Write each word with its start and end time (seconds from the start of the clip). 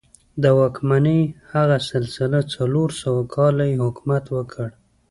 د 0.43 0.43
واکمنۍ 0.59 1.21
هغه 1.53 1.77
سلسله 1.91 2.39
څلور 2.55 2.89
سوه 3.01 3.21
کاله 3.35 3.63
یې 3.71 3.77
حکومت 3.85 4.25
وکړ. 4.35 4.67